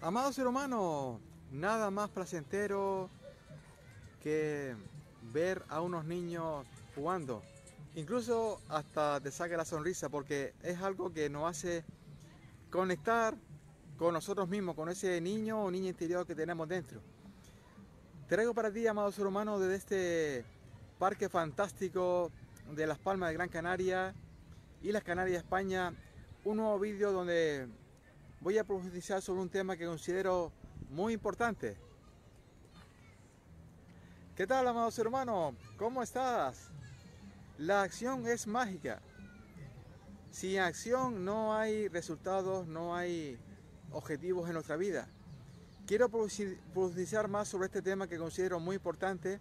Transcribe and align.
Amado 0.00 0.32
ser 0.32 0.46
humano, 0.46 1.20
nada 1.50 1.90
más 1.90 2.08
placentero 2.08 3.10
que 4.22 4.76
ver 5.32 5.64
a 5.68 5.80
unos 5.80 6.04
niños 6.04 6.64
jugando. 6.94 7.42
Incluso 7.96 8.60
hasta 8.68 9.20
te 9.20 9.32
saca 9.32 9.56
la 9.56 9.64
sonrisa 9.64 10.08
porque 10.08 10.54
es 10.62 10.80
algo 10.82 11.12
que 11.12 11.28
nos 11.28 11.50
hace 11.50 11.84
conectar 12.70 13.34
con 13.96 14.14
nosotros 14.14 14.48
mismos, 14.48 14.76
con 14.76 14.88
ese 14.88 15.20
niño 15.20 15.64
o 15.64 15.70
niña 15.70 15.88
interior 15.88 16.24
que 16.24 16.36
tenemos 16.36 16.68
dentro. 16.68 17.00
Traigo 18.28 18.54
para 18.54 18.70
ti, 18.70 18.86
amado 18.86 19.10
ser 19.10 19.26
humano, 19.26 19.58
desde 19.58 19.74
este 19.74 20.44
parque 21.00 21.28
fantástico 21.28 22.30
de 22.70 22.86
Las 22.86 23.00
Palmas 23.00 23.30
de 23.30 23.34
Gran 23.34 23.48
Canaria 23.48 24.14
y 24.80 24.92
las 24.92 25.02
Canarias, 25.02 25.42
España, 25.42 25.92
un 26.44 26.58
nuevo 26.58 26.78
vídeo 26.78 27.10
donde 27.10 27.66
voy 28.40 28.58
a 28.58 28.64
profundizar 28.64 29.20
sobre 29.20 29.40
un 29.40 29.48
tema 29.48 29.76
que 29.76 29.86
considero 29.86 30.52
muy 30.90 31.12
importante. 31.12 31.76
¿Qué 34.36 34.46
tal, 34.46 34.68
amado 34.68 34.90
ser 34.90 35.08
humano? 35.08 35.54
¿Cómo 35.76 36.02
estás? 36.02 36.70
La 37.58 37.82
acción 37.82 38.26
es 38.26 38.46
mágica. 38.46 39.02
Sin 40.30 40.60
acción 40.60 41.24
no 41.24 41.56
hay 41.56 41.88
resultados, 41.88 42.66
no 42.68 42.94
hay 42.94 43.38
objetivos 43.90 44.46
en 44.46 44.54
nuestra 44.54 44.76
vida. 44.76 45.08
Quiero 45.86 46.08
profundizar 46.08 47.28
más 47.28 47.48
sobre 47.48 47.66
este 47.66 47.82
tema 47.82 48.06
que 48.06 48.18
considero 48.18 48.60
muy 48.60 48.76
importante. 48.76 49.40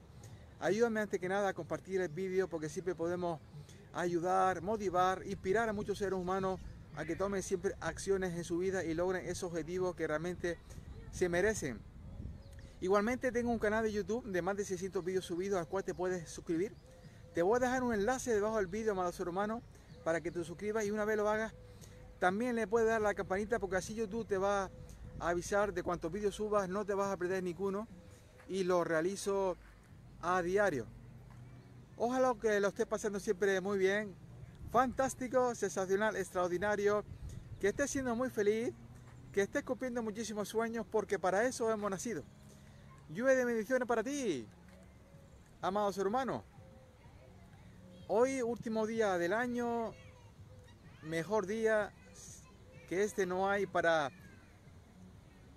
Ayúdame 0.60 1.02
antes 1.02 1.20
que 1.20 1.30
nada 1.30 1.50
a 1.50 1.54
compartir 1.54 2.02
el 2.02 2.10
vídeo 2.10 2.48
porque 2.48 2.70
siempre 2.70 2.96
podemos 2.96 3.40
ayudar, 3.94 4.62
motivar, 4.62 5.22
inspirar 5.28 5.70
a 5.70 5.74
muchos 5.74 6.00
seres 6.00 6.18
humanos 6.18 6.60
a 6.98 7.06
que 7.06 7.16
tomen 7.16 7.44
siempre 7.44 7.76
acciones 7.80 8.36
en 8.36 8.44
su 8.44 8.58
vida 8.58 8.84
y 8.84 8.96
logren 8.96 9.24
esos 9.28 9.52
objetivos 9.52 9.96
que 9.96 10.08
realmente 10.08 10.58
se 11.12 11.30
merecen. 11.30 11.80
Igualmente 12.82 13.32
tengo 13.32 13.52
un 13.52 13.60
canal 13.60 13.84
de 13.84 13.92
YouTube 13.92 14.26
de 14.26 14.42
más 14.42 14.58
de 14.58 14.66
600 14.66 15.06
vídeos 15.06 15.24
subidos 15.24 15.60
al 15.60 15.68
cual 15.68 15.84
te 15.84 15.94
puedes 15.94 16.28
suscribir. 16.28 16.76
Te 17.36 17.44
voy 17.44 17.58
a 17.58 17.60
dejar 17.60 17.84
un 17.84 17.94
enlace 17.94 18.34
debajo 18.34 18.58
del 18.58 18.66
vídeo, 18.66 18.94
amado 18.94 19.12
ser 19.12 19.30
humano, 19.30 19.62
para 20.04 20.22
que 20.22 20.32
te 20.32 20.44
suscribas 20.44 20.86
y 20.86 20.92
una 20.92 21.06
vez 21.06 21.18
lo 21.18 21.30
hagas, 21.30 21.54
también 22.18 22.56
le 22.56 22.66
puedes 22.66 22.90
dar 22.90 23.00
la 23.00 23.14
campanita 23.14 23.60
porque 23.60 23.76
así 23.76 23.94
YouTube 23.94 24.26
te 24.26 24.40
va 24.40 24.72
a 25.20 25.30
avisar 25.30 25.76
de 25.76 25.84
cuántos 25.84 26.12
vídeos 26.12 26.34
subas, 26.34 26.68
no 26.68 26.84
te 26.84 26.96
vas 26.96 27.14
a 27.14 27.18
perder 27.18 27.44
ninguno 27.44 27.88
y 28.48 28.64
lo 28.64 28.84
realizo 28.84 29.56
a 30.22 30.42
diario. 30.42 30.88
Ojalá 31.96 32.34
que 32.42 32.60
lo 32.60 32.70
estés 32.70 32.88
pasando 32.88 33.20
siempre 33.20 33.62
muy 33.62 33.78
bien, 33.78 34.16
fantástico, 34.72 35.56
sensacional, 35.56 36.16
extraordinario, 36.16 37.04
que 37.60 37.70
estés 37.70 37.92
siendo 37.92 38.16
muy 38.16 38.30
feliz, 38.30 38.74
que 39.32 39.42
estés 39.42 39.64
cumpliendo 39.64 40.02
muchísimos 40.02 40.50
sueños, 40.50 40.86
porque 40.90 41.20
para 41.20 41.46
eso 41.46 41.72
hemos 41.72 41.90
nacido. 41.90 42.24
Lluvia 43.10 43.36
de 43.36 43.46
bendiciones 43.46 43.88
para 43.88 44.04
ti, 44.04 44.48
amado 45.62 45.92
ser 45.94 46.08
humano. 46.08 46.44
Hoy, 48.08 48.42
último 48.42 48.88
día 48.88 49.18
del 49.18 49.34
año, 49.34 49.94
mejor 51.04 51.46
día 51.46 51.94
que 52.88 53.04
este 53.04 53.26
no 53.26 53.50
hay 53.50 53.66
para 53.66 54.12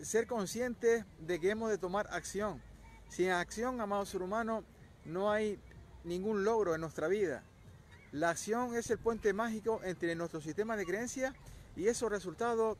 ser 0.00 0.26
conscientes 0.26 1.04
de 1.18 1.38
que 1.38 1.50
hemos 1.50 1.70
de 1.70 1.78
tomar 1.78 2.08
acción. 2.10 2.62
Sin 3.08 3.30
acción, 3.30 3.80
amado 3.80 4.04
ser 4.06 4.22
humano, 4.22 4.64
no 5.04 5.30
hay 5.30 5.60
ningún 6.04 6.44
logro 6.44 6.74
en 6.74 6.80
nuestra 6.80 7.08
vida. 7.08 7.44
La 8.12 8.30
acción 8.30 8.74
es 8.74 8.90
el 8.90 8.98
puente 8.98 9.32
mágico 9.32 9.80
entre 9.84 10.14
nuestro 10.16 10.40
sistema 10.40 10.76
de 10.76 10.84
creencias 10.84 11.32
y 11.76 11.86
esos 11.86 12.10
resultados 12.10 12.76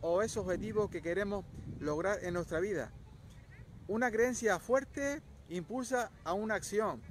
o 0.00 0.22
esos 0.22 0.44
objetivos 0.44 0.90
que 0.90 1.02
queremos 1.02 1.44
lograr 1.80 2.24
en 2.24 2.34
nuestra 2.34 2.60
vida. 2.60 2.90
Una 3.88 4.10
creencia 4.10 4.58
fuerte 4.58 5.20
impulsa 5.50 6.10
a 6.24 6.32
una 6.32 6.54
acción, 6.54 7.02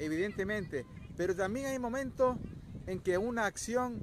evidentemente, 0.00 0.84
pero 1.16 1.36
también 1.36 1.66
hay 1.66 1.78
momentos 1.78 2.36
en 2.86 3.00
que 3.00 3.18
una 3.18 3.46
acción 3.46 4.00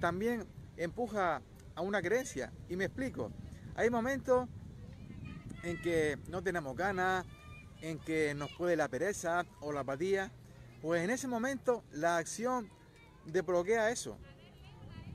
también 0.00 0.46
empuja 0.76 1.42
a 1.74 1.80
una 1.80 2.00
creencia. 2.00 2.52
Y 2.68 2.76
me 2.76 2.84
explico. 2.84 3.32
Hay 3.74 3.90
momentos 3.90 4.48
en 5.62 5.80
que 5.82 6.18
no 6.28 6.42
tenemos 6.42 6.76
ganas, 6.76 7.26
en 7.82 7.98
que 7.98 8.34
nos 8.34 8.50
puede 8.52 8.76
la 8.76 8.88
pereza 8.88 9.44
o 9.60 9.72
la 9.72 9.80
apatía, 9.80 10.30
pues 10.82 11.02
en 11.02 11.10
ese 11.10 11.28
momento 11.28 11.82
la 11.92 12.16
acción 12.16 12.70
desbloquea 13.24 13.90
eso. 13.90 14.16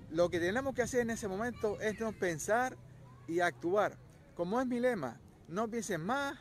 Lo 0.09 0.29
que 0.29 0.39
tenemos 0.39 0.75
que 0.75 0.81
hacer 0.81 1.01
en 1.01 1.11
ese 1.11 1.27
momento 1.27 1.79
es 1.79 1.99
no 1.99 2.11
pensar 2.11 2.77
y 3.27 3.39
actuar. 3.39 3.97
Como 4.35 4.59
es 4.59 4.67
mi 4.67 4.79
lema, 4.79 5.19
no 5.47 5.67
pienses 5.69 5.99
más 5.99 6.37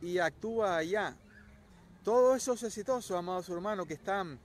y 0.00 0.18
actúa 0.18 0.82
ya. 0.82 1.16
Todos 2.04 2.36
esos 2.36 2.62
exitosos, 2.62 3.16
amados 3.16 3.48
hermanos, 3.48 3.86
que 3.86 3.94
están 3.94 4.38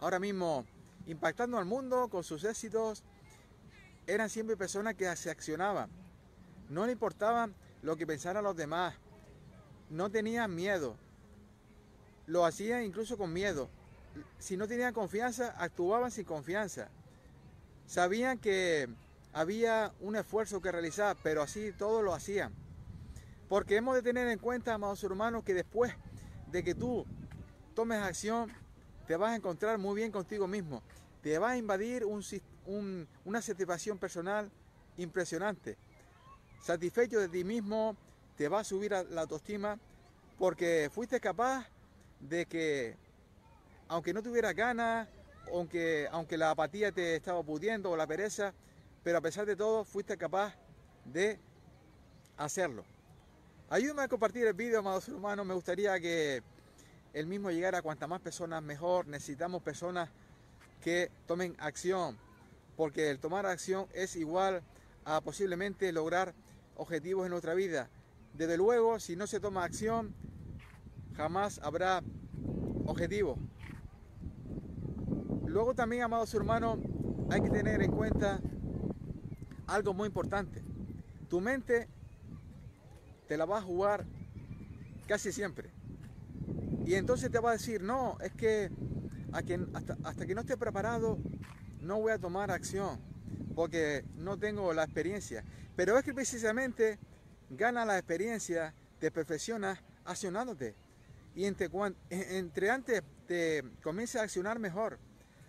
ahora 0.00 0.18
mismo 0.18 0.66
impactando 1.06 1.58
al 1.58 1.64
mundo 1.64 2.08
con 2.08 2.22
sus 2.22 2.44
éxitos, 2.44 3.02
eran 4.06 4.28
siempre 4.28 4.56
personas 4.56 4.94
que 4.94 5.14
se 5.16 5.30
accionaban. 5.30 5.90
No 6.68 6.86
le 6.86 6.92
importaba 6.92 7.48
lo 7.82 7.96
que 7.96 8.06
pensaran 8.06 8.44
los 8.44 8.56
demás. 8.56 8.94
No 9.88 10.10
tenían 10.10 10.54
miedo 10.54 10.96
lo 12.30 12.46
hacían 12.46 12.84
incluso 12.84 13.18
con 13.18 13.32
miedo. 13.32 13.68
Si 14.38 14.56
no 14.56 14.68
tenían 14.68 14.94
confianza, 14.94 15.54
actuaban 15.58 16.12
sin 16.12 16.24
confianza. 16.24 16.88
Sabían 17.86 18.38
que 18.38 18.88
había 19.32 19.92
un 20.00 20.14
esfuerzo 20.14 20.60
que 20.60 20.70
realizar, 20.70 21.16
pero 21.24 21.42
así 21.42 21.72
todo 21.72 22.02
lo 22.02 22.14
hacían. 22.14 22.54
Porque 23.48 23.76
hemos 23.76 23.96
de 23.96 24.02
tener 24.02 24.28
en 24.28 24.38
cuenta, 24.38 24.74
amados 24.74 25.02
hermanos, 25.02 25.42
que 25.42 25.54
después 25.54 25.92
de 26.52 26.62
que 26.62 26.74
tú 26.74 27.04
tomes 27.74 28.00
acción, 28.00 28.52
te 29.08 29.16
vas 29.16 29.32
a 29.32 29.36
encontrar 29.36 29.78
muy 29.78 29.96
bien 29.96 30.12
contigo 30.12 30.46
mismo. 30.46 30.82
Te 31.22 31.36
va 31.40 31.50
a 31.50 31.56
invadir 31.56 32.06
una 33.24 33.42
satisfacción 33.42 33.98
personal 33.98 34.52
impresionante. 34.98 35.76
Satisfecho 36.62 37.18
de 37.18 37.28
ti 37.28 37.42
mismo, 37.42 37.96
te 38.36 38.48
va 38.48 38.60
a 38.60 38.64
subir 38.64 38.92
la 38.92 39.22
autoestima 39.22 39.80
porque 40.38 40.90
fuiste 40.92 41.18
capaz 41.18 41.66
de 42.20 42.46
que 42.46 42.96
aunque 43.88 44.12
no 44.12 44.22
tuvieras 44.22 44.54
ganas, 44.54 45.08
aunque, 45.52 46.08
aunque 46.12 46.38
la 46.38 46.50
apatía 46.50 46.92
te 46.92 47.16
estaba 47.16 47.42
pudiendo 47.42 47.90
o 47.90 47.96
la 47.96 48.06
pereza, 48.06 48.54
pero 49.02 49.18
a 49.18 49.20
pesar 49.20 49.46
de 49.46 49.56
todo 49.56 49.84
fuiste 49.84 50.16
capaz 50.16 50.54
de 51.04 51.38
hacerlo. 52.36 52.84
Ayúdame 53.68 54.02
a 54.02 54.08
compartir 54.08 54.46
el 54.46 54.54
vídeo, 54.54 54.78
amado 54.80 55.00
ser 55.00 55.14
humano. 55.14 55.44
Me 55.44 55.54
gustaría 55.54 55.98
que 56.00 56.42
el 57.12 57.26
mismo 57.26 57.50
llegara 57.50 57.78
a 57.78 57.82
cuantas 57.82 58.08
más 58.08 58.20
personas 58.20 58.62
mejor. 58.62 59.06
Necesitamos 59.06 59.62
personas 59.62 60.08
que 60.82 61.10
tomen 61.26 61.56
acción, 61.58 62.16
porque 62.76 63.10
el 63.10 63.18
tomar 63.18 63.46
acción 63.46 63.86
es 63.92 64.16
igual 64.16 64.62
a 65.04 65.20
posiblemente 65.20 65.92
lograr 65.92 66.34
objetivos 66.76 67.26
en 67.26 67.30
nuestra 67.30 67.54
vida. 67.54 67.88
Desde 68.34 68.56
luego, 68.56 69.00
si 69.00 69.16
no 69.16 69.26
se 69.26 69.40
toma 69.40 69.64
acción, 69.64 70.14
jamás 71.14 71.60
habrá 71.62 72.02
objetivo. 72.86 73.38
Luego 75.46 75.74
también, 75.74 76.02
amados 76.02 76.32
hermanos, 76.34 76.78
hay 77.30 77.40
que 77.40 77.50
tener 77.50 77.82
en 77.82 77.90
cuenta 77.90 78.40
algo 79.66 79.94
muy 79.94 80.06
importante. 80.06 80.62
Tu 81.28 81.40
mente 81.40 81.88
te 83.28 83.36
la 83.36 83.44
va 83.44 83.58
a 83.58 83.62
jugar 83.62 84.06
casi 85.06 85.32
siempre. 85.32 85.70
Y 86.84 86.94
entonces 86.94 87.30
te 87.30 87.38
va 87.38 87.50
a 87.50 87.52
decir, 87.52 87.82
no, 87.82 88.16
es 88.20 88.32
que 88.32 88.70
hasta, 89.32 89.96
hasta 90.04 90.26
que 90.26 90.34
no 90.34 90.40
esté 90.40 90.56
preparado, 90.56 91.18
no 91.80 92.00
voy 92.00 92.12
a 92.12 92.18
tomar 92.18 92.50
acción, 92.50 92.98
porque 93.54 94.04
no 94.16 94.38
tengo 94.38 94.72
la 94.72 94.84
experiencia. 94.84 95.44
Pero 95.76 95.98
es 95.98 96.04
que 96.04 96.14
precisamente 96.14 96.98
gana 97.50 97.84
la 97.84 97.98
experiencia, 97.98 98.74
te 98.98 99.10
perfeccionas 99.10 99.78
accionándote 100.04 100.74
y 101.40 101.46
entre, 101.46 101.70
entre 102.10 102.68
antes 102.68 103.02
te 103.26 103.60
a 103.60 104.22
accionar 104.22 104.58
mejor, 104.58 104.98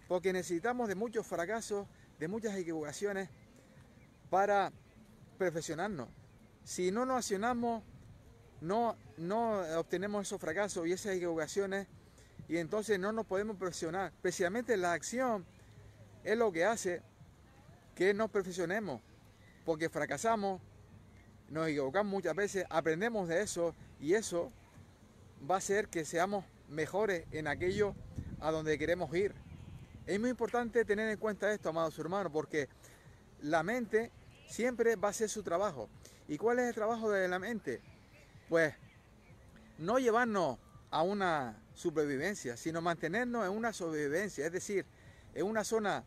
porque 0.07 0.31
necesitamos 0.31 0.87
de 0.87 0.95
muchos 0.95 1.27
fracasos, 1.27 1.85
de 2.17 2.29
muchas 2.29 2.55
equivocaciones 2.55 3.27
para 4.29 4.71
perfeccionarnos. 5.37 6.07
Si 6.63 6.91
no 6.91 7.05
nos 7.05 7.17
accionamos, 7.17 7.83
no, 8.61 8.95
no 9.17 9.63
obtenemos 9.77 10.27
esos 10.27 10.39
fracasos 10.39 10.87
y 10.87 10.93
esas 10.93 11.13
equivocaciones 11.17 11.87
y 12.47 12.55
entonces 12.55 12.97
no 12.97 13.11
nos 13.11 13.25
podemos 13.25 13.57
perfeccionar. 13.57 14.13
Precisamente 14.21 14.77
la 14.77 14.93
acción 14.93 15.45
es 16.23 16.37
lo 16.37 16.53
que 16.53 16.63
hace 16.63 17.01
que 17.95 18.13
nos 18.13 18.31
perfeccionemos, 18.31 19.01
porque 19.65 19.89
fracasamos, 19.89 20.61
nos 21.49 21.67
equivocamos 21.67 22.09
muchas 22.09 22.33
veces, 22.33 22.65
aprendemos 22.69 23.27
de 23.27 23.41
eso 23.41 23.75
y 23.99 24.13
eso 24.13 24.53
va 25.49 25.57
a 25.57 25.61
ser 25.61 25.87
que 25.87 26.05
seamos 26.05 26.45
mejores 26.69 27.25
en 27.31 27.47
aquello 27.47 27.95
a 28.39 28.51
donde 28.51 28.77
queremos 28.77 29.13
ir. 29.15 29.33
Es 30.05 30.19
muy 30.19 30.29
importante 30.29 30.83
tener 30.85 31.09
en 31.09 31.17
cuenta 31.17 31.51
esto, 31.53 31.69
amados 31.69 31.97
hermanos, 31.99 32.31
porque 32.31 32.69
la 33.41 33.63
mente 33.63 34.11
siempre 34.47 34.95
va 34.95 35.09
a 35.09 35.13
ser 35.13 35.29
su 35.29 35.43
trabajo. 35.43 35.89
¿Y 36.27 36.37
cuál 36.37 36.59
es 36.59 36.67
el 36.67 36.75
trabajo 36.75 37.09
de 37.11 37.27
la 37.27 37.39
mente? 37.39 37.81
Pues 38.49 38.73
no 39.77 39.99
llevarnos 39.99 40.57
a 40.89 41.03
una 41.03 41.61
supervivencia, 41.73 42.57
sino 42.57 42.81
mantenernos 42.81 43.45
en 43.45 43.51
una 43.51 43.73
sobrevivencia, 43.73 44.45
es 44.45 44.51
decir, 44.51 44.85
en 45.33 45.45
una 45.45 45.63
zona 45.63 46.03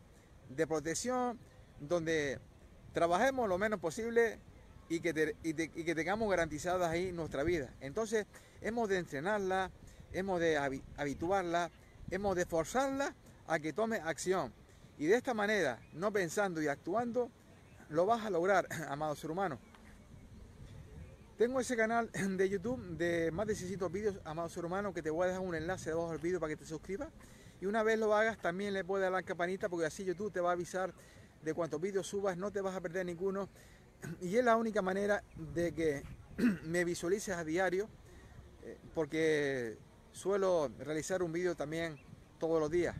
de 0.49 0.67
protección 0.67 1.39
donde 1.79 2.39
trabajemos 2.93 3.49
lo 3.49 3.57
menos 3.57 3.79
posible 3.79 4.39
y 4.89 4.99
que, 4.99 5.35
y 5.43 5.53
que 5.83 5.95
tengamos 5.95 6.29
garantizadas 6.29 6.89
ahí 6.89 7.11
nuestra 7.11 7.43
vida. 7.43 7.69
Entonces, 7.81 8.25
hemos 8.61 8.89
de 8.89 8.97
entrenarla, 8.97 9.71
hemos 10.13 10.39
de 10.39 10.81
habituarla, 10.97 11.71
hemos 12.11 12.35
de 12.35 12.45
forzarla 12.45 13.13
a 13.47 13.59
que 13.59 13.73
tome 13.73 13.97
acción. 13.97 14.53
Y 14.97 15.07
de 15.07 15.15
esta 15.15 15.33
manera, 15.33 15.79
no 15.93 16.11
pensando 16.11 16.61
y 16.61 16.67
actuando, 16.67 17.29
lo 17.89 18.05
vas 18.05 18.25
a 18.25 18.29
lograr, 18.29 18.67
amado 18.89 19.15
ser 19.15 19.31
humano. 19.31 19.59
Tengo 21.37 21.59
ese 21.59 21.75
canal 21.75 22.09
de 22.37 22.49
YouTube 22.49 22.97
de 22.97 23.31
más 23.31 23.47
de 23.47 23.55
600 23.55 23.91
vídeos, 23.91 24.15
amado 24.23 24.47
ser 24.49 24.65
humano, 24.65 24.93
que 24.93 25.01
te 25.01 25.09
voy 25.09 25.25
a 25.25 25.27
dejar 25.27 25.41
un 25.41 25.55
enlace 25.55 25.89
debajo 25.89 26.11
del 26.11 26.19
vídeo 26.19 26.39
para 26.39 26.51
que 26.51 26.57
te 26.57 26.65
suscribas. 26.65 27.09
Y 27.61 27.65
una 27.65 27.83
vez 27.83 27.99
lo 27.99 28.13
hagas, 28.15 28.37
también 28.37 28.73
le 28.73 28.83
puedes 28.83 29.03
dar 29.03 29.11
la 29.11 29.23
campanita 29.23 29.69
porque 29.69 29.85
así 29.85 30.03
YouTube 30.03 30.31
te 30.31 30.39
va 30.39 30.49
a 30.49 30.53
avisar 30.53 30.93
de 31.41 31.53
cuántos 31.53 31.79
vídeos 31.79 32.07
subas, 32.07 32.37
no 32.37 32.51
te 32.51 32.61
vas 32.61 32.75
a 32.75 32.81
perder 32.81 33.05
ninguno. 33.05 33.49
Y 34.21 34.37
es 34.37 34.45
la 34.45 34.55
única 34.55 34.81
manera 34.81 35.23
de 35.53 35.73
que 35.73 36.03
me 36.63 36.83
visualices 36.83 37.35
a 37.35 37.43
diario, 37.43 37.89
eh, 38.63 38.77
porque 38.93 39.77
suelo 40.11 40.69
realizar 40.79 41.23
un 41.23 41.31
vídeo 41.31 41.55
también 41.55 41.97
todos 42.39 42.59
los 42.59 42.69
días. 42.69 42.95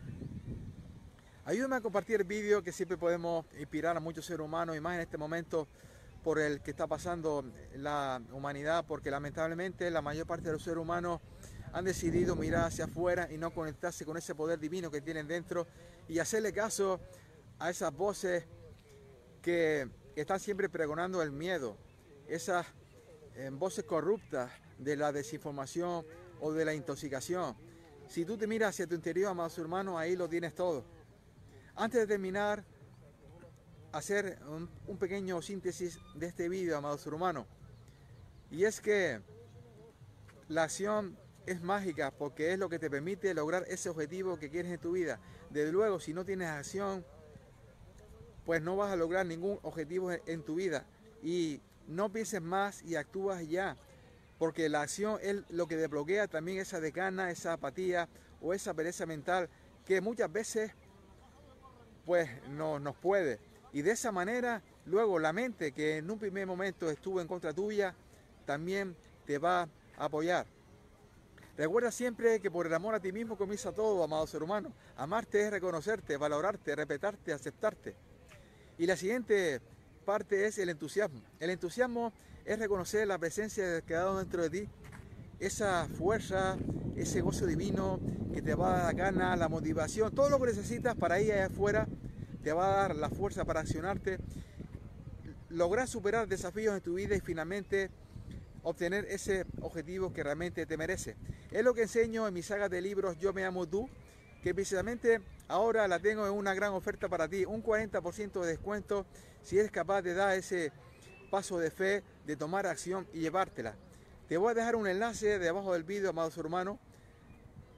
Ayúdame 1.44 1.76
a 1.76 1.80
compartir 1.80 2.20
el 2.20 2.26
vídeo 2.26 2.62
que 2.62 2.72
siempre 2.72 2.96
podemos 2.96 3.46
inspirar 3.58 3.96
a 3.96 4.00
muchos 4.00 4.26
seres 4.26 4.44
humanos 4.44 4.76
y 4.76 4.80
más 4.80 4.96
en 4.96 5.02
este 5.02 5.16
momento 5.16 5.68
por 6.24 6.40
el 6.40 6.60
que 6.60 6.72
está 6.72 6.88
pasando 6.88 7.44
la 7.76 8.20
humanidad, 8.32 8.84
porque 8.84 9.12
lamentablemente 9.12 9.88
la 9.92 10.02
mayor 10.02 10.26
parte 10.26 10.46
de 10.46 10.54
los 10.54 10.62
seres 10.64 10.78
humanos 10.78 11.20
han 11.72 11.84
decidido 11.84 12.34
mirar 12.34 12.64
hacia 12.64 12.86
afuera 12.86 13.28
y 13.30 13.38
no 13.38 13.52
conectarse 13.52 14.04
con 14.04 14.16
ese 14.16 14.34
poder 14.34 14.58
divino 14.58 14.90
que 14.90 15.00
tienen 15.00 15.28
dentro 15.28 15.68
y 16.08 16.18
hacerle 16.18 16.52
caso 16.52 16.98
a 17.58 17.70
esas 17.70 17.94
voces 17.94 18.44
que 19.40 19.88
están 20.20 20.40
siempre 20.40 20.68
pregonando 20.68 21.22
el 21.22 21.30
miedo, 21.30 21.76
esas 22.28 22.66
eh, 23.34 23.50
voces 23.52 23.84
corruptas 23.84 24.50
de 24.78 24.96
la 24.96 25.12
desinformación 25.12 26.04
o 26.40 26.52
de 26.52 26.64
la 26.64 26.74
intoxicación. 26.74 27.56
Si 28.08 28.24
tú 28.24 28.36
te 28.36 28.46
miras 28.46 28.70
hacia 28.70 28.86
tu 28.86 28.94
interior, 28.94 29.30
amados 29.30 29.58
hermanos, 29.58 29.98
ahí 29.98 30.16
lo 30.16 30.28
tienes 30.28 30.54
todo. 30.54 30.84
Antes 31.74 32.00
de 32.00 32.06
terminar, 32.06 32.64
hacer 33.92 34.38
un, 34.46 34.98
pequeño 34.98 35.40
síntesis 35.42 35.98
de 36.14 36.26
este 36.26 36.48
vídeo, 36.48 36.76
amado 36.76 36.98
ser 36.98 37.14
humano. 37.14 37.46
Y 38.50 38.64
es 38.64 38.80
que 38.80 39.20
la 40.48 40.64
acción 40.64 41.18
es 41.46 41.62
mágica 41.62 42.10
porque 42.10 42.52
es 42.52 42.58
lo 42.58 42.68
que 42.68 42.78
te 42.78 42.90
permite 42.90 43.32
lograr 43.34 43.64
ese 43.68 43.88
objetivo 43.88 44.38
que 44.38 44.50
quieres 44.50 44.72
en 44.72 44.80
tu 44.80 44.92
vida. 44.92 45.20
Desde 45.50 45.72
luego, 45.72 46.00
si 46.00 46.12
no 46.12 46.24
tienes 46.24 46.48
acción, 46.48 47.04
pues 48.46 48.62
no 48.62 48.76
vas 48.76 48.92
a 48.92 48.96
lograr 48.96 49.26
ningún 49.26 49.58
objetivo 49.62 50.12
en 50.12 50.42
tu 50.44 50.54
vida. 50.54 50.86
Y 51.22 51.60
no 51.88 52.10
pienses 52.10 52.40
más 52.40 52.82
y 52.84 52.94
actúas 52.94 53.46
ya. 53.46 53.76
Porque 54.38 54.68
la 54.68 54.82
acción 54.82 55.18
es 55.20 55.42
lo 55.50 55.66
que 55.66 55.76
desbloquea 55.76 56.28
también 56.28 56.58
esa 56.58 56.80
decana, 56.80 57.30
esa 57.30 57.54
apatía 57.54 58.08
o 58.40 58.54
esa 58.54 58.72
pereza 58.72 59.04
mental 59.04 59.48
que 59.84 60.00
muchas 60.00 60.32
veces 60.32 60.72
pues 62.04 62.30
no 62.50 62.78
nos 62.78 62.96
puede. 62.96 63.40
Y 63.72 63.82
de 63.82 63.90
esa 63.90 64.12
manera, 64.12 64.62
luego 64.86 65.18
la 65.18 65.32
mente 65.32 65.72
que 65.72 65.98
en 65.98 66.10
un 66.10 66.18
primer 66.18 66.46
momento 66.46 66.88
estuvo 66.88 67.20
en 67.20 67.26
contra 67.26 67.52
tuya, 67.52 67.94
también 68.44 68.96
te 69.26 69.38
va 69.38 69.62
a 69.98 70.04
apoyar. 70.04 70.46
Recuerda 71.56 71.90
siempre 71.90 72.38
que 72.38 72.50
por 72.50 72.66
el 72.66 72.74
amor 72.74 72.94
a 72.94 73.00
ti 73.00 73.10
mismo 73.10 73.36
comienza 73.36 73.72
todo, 73.72 74.04
amado 74.04 74.26
ser 74.26 74.42
humano. 74.42 74.72
Amarte 74.96 75.42
es 75.42 75.50
reconocerte, 75.50 76.16
valorarte, 76.16 76.76
respetarte, 76.76 77.32
aceptarte. 77.32 77.96
Y 78.78 78.86
la 78.86 78.96
siguiente 78.96 79.60
parte 80.04 80.46
es 80.46 80.58
el 80.58 80.68
entusiasmo. 80.68 81.22
El 81.40 81.50
entusiasmo 81.50 82.12
es 82.44 82.58
reconocer 82.58 83.06
la 83.08 83.18
presencia 83.18 83.66
de 83.66 83.82
quedado 83.82 84.18
dentro 84.18 84.42
de 84.42 84.50
ti, 84.50 84.68
esa 85.40 85.88
fuerza, 85.88 86.56
ese 86.96 87.20
gozo 87.20 87.46
divino 87.46 88.00
que 88.32 88.42
te 88.42 88.54
va 88.54 88.80
a 88.80 88.82
dar 88.84 88.94
gana, 88.94 89.36
la 89.36 89.48
motivación, 89.48 90.14
todo 90.14 90.30
lo 90.30 90.38
que 90.38 90.46
necesitas 90.46 90.94
para 90.94 91.20
ir 91.20 91.32
allá 91.32 91.46
afuera 91.46 91.88
te 92.42 92.52
va 92.52 92.66
a 92.66 92.76
dar 92.82 92.96
la 92.96 93.10
fuerza 93.10 93.44
para 93.44 93.60
accionarte, 93.60 94.18
lograr 95.48 95.88
superar 95.88 96.28
desafíos 96.28 96.76
en 96.76 96.80
tu 96.80 96.94
vida 96.94 97.16
y 97.16 97.20
finalmente 97.20 97.90
obtener 98.62 99.04
ese 99.06 99.46
objetivo 99.60 100.12
que 100.12 100.22
realmente 100.22 100.66
te 100.66 100.76
merece. 100.76 101.16
Es 101.50 101.64
lo 101.64 101.74
que 101.74 101.82
enseño 101.82 102.28
en 102.28 102.34
mi 102.34 102.42
saga 102.42 102.68
de 102.68 102.80
libros 102.80 103.18
Yo 103.18 103.32
me 103.32 103.44
amo 103.44 103.66
tú, 103.66 103.88
que 104.42 104.54
precisamente 104.54 105.20
ahora 105.48 105.86
la 105.88 105.98
tengo 105.98 106.26
en 106.26 106.32
una 106.32 106.54
gran 106.54 106.72
oferta 106.72 107.08
para 107.08 107.28
ti, 107.28 107.44
un 107.44 107.62
40% 107.62 108.40
de 108.40 108.46
descuento 108.46 109.06
si 109.42 109.58
eres 109.58 109.70
capaz 109.70 110.02
de 110.02 110.14
dar 110.14 110.36
ese 110.36 110.72
paso 111.30 111.58
de 111.58 111.70
fe, 111.70 112.02
de 112.26 112.36
tomar 112.36 112.66
acción 112.66 113.06
y 113.12 113.20
llevártela. 113.20 113.74
Te 114.28 114.36
voy 114.36 114.50
a 114.50 114.54
dejar 114.54 114.74
un 114.74 114.86
enlace 114.86 115.38
debajo 115.38 115.72
del 115.72 115.84
vídeo, 115.84 116.10
amados 116.10 116.36
hermanos, 116.36 116.78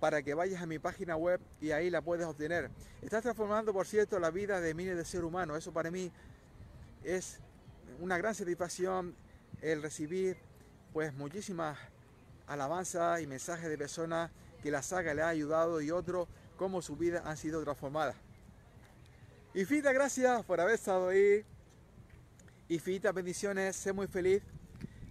para 0.00 0.23
que 0.23 0.35
vayas 0.35 0.62
a 0.62 0.67
mi 0.67 0.79
página 0.79 1.17
web 1.17 1.41
y 1.61 1.73
ahí 1.73 1.91
la 1.91 2.00
puedes 2.00 2.26
obtener. 2.26 2.70
Estás 3.03 3.23
transformando, 3.23 3.73
por 3.73 3.87
cierto, 3.87 4.19
la 4.19 4.31
vida 4.31 4.61
de 4.61 4.73
miles 4.73 4.97
de 4.97 5.05
seres 5.05 5.26
humanos. 5.26 5.59
Eso 5.59 5.73
para 5.73 5.91
mí 5.91 6.11
es 7.05 7.41
una 8.00 8.17
gran 8.17 8.35
satisfacción 8.35 9.14
el 9.61 9.82
recibir 9.82 10.38
pues 10.93 11.12
muchísimas 11.14 11.76
alabanzas 12.47 13.21
y 13.21 13.26
mensajes 13.26 13.69
de 13.69 13.76
personas 13.76 14.31
que 14.62 14.71
la 14.71 14.82
saga 14.82 15.14
le 15.14 15.23
ha 15.23 15.29
ayudado 15.29 15.81
y 15.81 15.91
otros 15.91 16.29
cómo 16.59 16.83
su 16.83 16.97
vida 16.97 17.23
han 17.25 17.39
sido 17.39 17.63
transformadas. 17.63 18.17
Infinitas 19.55 19.95
gracias 19.95 20.45
por 20.45 20.61
haber 20.61 20.75
estado 20.75 21.09
ahí. 21.09 21.43
Infinitas 22.69 23.15
bendiciones, 23.15 23.77
sé 23.77 23.95
muy 23.95 24.09
feliz. 24.09 24.43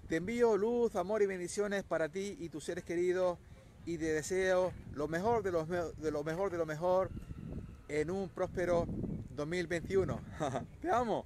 Te 0.08 0.18
envío 0.18 0.56
luz, 0.56 0.96
amor 0.96 1.24
y 1.24 1.26
bendiciones 1.26 1.84
para 1.84 2.08
ti 2.08 2.38
y 2.40 2.50
tus 2.50 2.64
seres 2.64 2.84
queridos 2.84 3.40
y 3.86 3.98
te 3.98 4.06
deseo 4.06 4.72
lo 4.94 5.08
mejor 5.08 5.42
de 5.42 5.52
lo, 5.52 5.66
de 5.66 6.12
lo 6.12 6.24
mejor 6.24 6.52
de 6.52 6.58
lo 6.58 6.66
mejor 6.66 7.10
en 7.88 8.12
un 8.12 8.30
próspero 8.30 8.86
2021. 9.36 10.22
Te 10.82 10.92
amo. 10.92 11.26